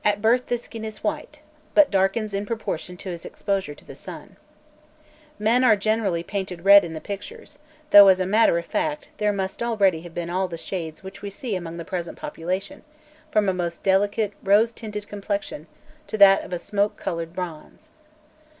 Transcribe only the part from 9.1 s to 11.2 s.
there must already have been all the shades